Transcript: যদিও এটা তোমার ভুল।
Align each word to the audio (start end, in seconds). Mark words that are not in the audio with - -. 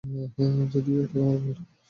যদিও 0.73 0.97
এটা 0.99 1.13
তোমার 1.13 1.37
ভুল। 1.43 1.57